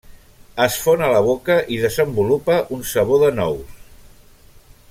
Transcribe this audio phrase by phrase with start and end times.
[0.63, 3.81] Es fon a la boca, i desenvolupa un sabor de nous.